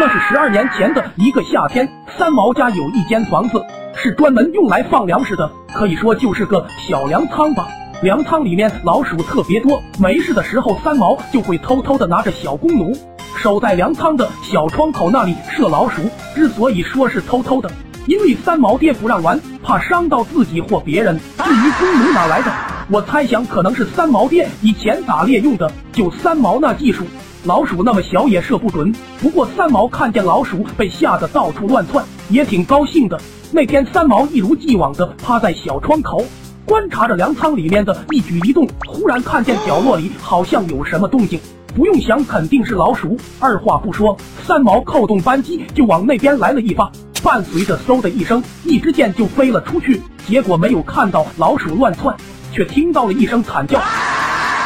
[0.00, 1.86] 那是十二年前的一个夏天，
[2.16, 3.62] 三毛家有一间房子，
[3.94, 7.68] 是专门用来放粮食的，可以说就是个小粮仓吧。
[8.00, 12.96] 粮仓里面老鼠特别多，没事的时候，三毛就会偷偷的拿着小弓弩，
[13.36, 16.00] 守在粮仓的小窗口那里射老鼠。
[16.34, 17.70] 之所以说是偷偷的，
[18.06, 21.20] 因为三毛爹不让玩，怕伤到自己或别人。
[21.44, 22.50] 至于弓弩哪来的，
[22.88, 27.04] 我猜想可能是三毛爹以前打猎用的，就三毛那技术。
[27.44, 33.18] 老鼠那么小也射不准，不过三毛看见老鼠被吓得到处乱窜，也挺高兴的。
[33.50, 36.22] 那天三毛一如既往的趴在小窗口，
[36.66, 38.68] 观察着粮仓里面的一举一动。
[38.86, 41.40] 忽然看见角落里好像有什么动静，
[41.74, 43.16] 不用想肯定是老鼠。
[43.38, 44.14] 二话不说，
[44.46, 50.02] 三毛扣动扳机就往那边来了一发，伴随着嗖的一声，一支箭就飞了出去。
[50.26, 52.14] 结果没有看到老鼠乱窜，
[52.52, 53.80] 却听到了一声惨叫。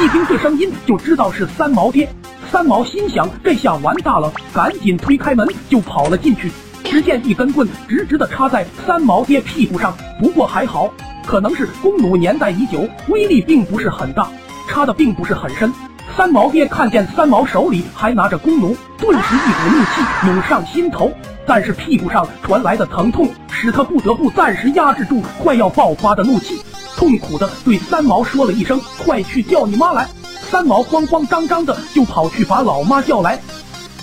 [0.00, 2.08] 一听这声音就知道是三毛爹。
[2.50, 6.50] 三毛心想，这下完大了，赶紧推开门就跑了进去。
[6.82, 10.92] 只见一根棍直直的插在三毛爹屁股上，不过还好，
[11.24, 14.26] 可能是弓弩年代已久，威力并不是很大，
[14.68, 15.72] 插的并不是很深。
[16.16, 21.12] 三毛爹看见三毛手里还拿着弓弩，顿时一股怒气涌上心头，
[21.46, 26.60] 但是屁股上传来的疼痛使他不得不暂时压制住快要爆发的怒气，
[26.96, 30.08] 痛苦的对三毛说了一声：“快去叫你妈来。”
[30.50, 33.38] 三毛慌慌张张的就跑去把老妈叫来，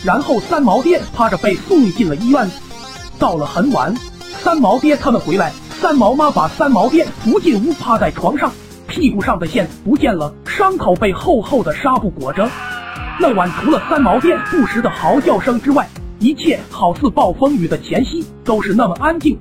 [0.01, 2.49] 然后三毛爹趴着被送进了医院。
[3.19, 3.93] 到了很晚，
[4.41, 8.49] 三毛爹他们回来，三毛妈把三毛爹扶进屋，趴在床上，
[8.87, 12.49] 屁股上的线不见了，伤口被厚厚的纱布裹着。
[13.19, 15.85] 那晚除了三毛爹不时的嚎叫声之外，
[16.19, 19.37] 一切好似暴风雨的前夕，都是那么安静。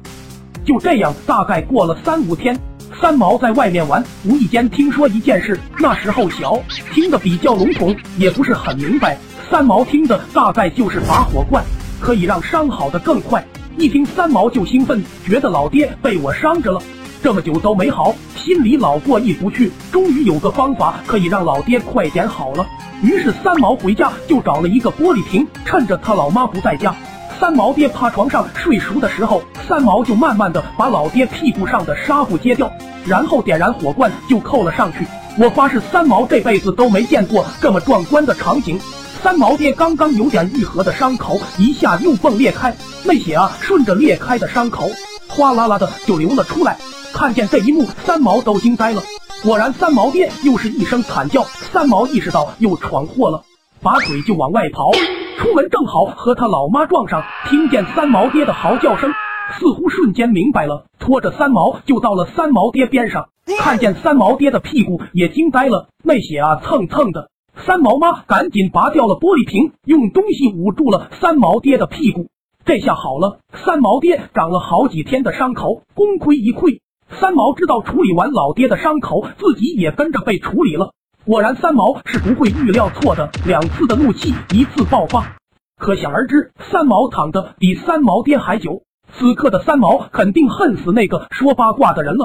[0.65, 2.59] 就这样，大概过了三五天。
[3.01, 5.59] 三毛在外面玩，无意间听说一件事。
[5.79, 6.61] 那时候小，
[6.93, 9.19] 听得比较笼统，也不是很明白。
[9.51, 11.63] 三毛听的大概就是拔火罐
[12.01, 13.45] 可以让伤好的更快。
[13.77, 16.81] 一听三毛就兴奋，觉得老爹被我伤着了，
[17.23, 19.71] 这么久都没好，心里老过意不去。
[19.93, 22.67] 终于有个方法可以让老爹快点好了。
[23.03, 26.97] 于是三毛回家就找了一个玻璃瓶，趁着他老妈不在家。
[27.39, 32.71] 三毛爹趴床上睡熟的时候，三毛就慢慢的把老爹屁股上的纱布揭掉，
[33.05, 35.07] 然后点燃火罐就扣了上去。
[35.39, 38.81] 我发誓三毛这辈子都没见过这么壮观的场景。
[39.23, 44.89] 三毛爹刚刚有点愈合的伤口一下又迸裂开，那血啊顺着裂开的伤口
[45.29, 46.79] 哗啦啦的就流了出来。
[47.13, 49.03] 看见这一幕，三毛都惊呆了。
[49.43, 53.43] 果然，三毛爹又是一声惨叫，三毛意识到又闯祸了，
[53.83, 54.91] 拔腿就往外跑。
[55.39, 59.13] 出门正好和他老妈撞上，听见三毛爹的嚎叫声，
[59.59, 67.31] 似乎瞬间明白了，拖着三毛就到了三毛爹边上，看见三毛爹的屁股也惊呆了，那血啊蹭蹭的。
[67.67, 72.29] 三毛妈赶紧拔掉了玻璃瓶，用东西捂住了三毛爹的屁股，
[72.65, 76.81] 这下好了，三毛爹长了好几天的伤口功亏一篑。
[77.09, 80.93] 三毛知道处理完老爹的伤口，自己也跟着被处理了。
[81.27, 83.29] 果然，三毛是不会预料错的。
[83.45, 85.35] 两次的怒气一次爆发，
[85.77, 88.85] 可想而知，三毛躺的比三毛爹还久。
[89.13, 92.25] 此刻的三毛肯定恨死那个说八卦的人了。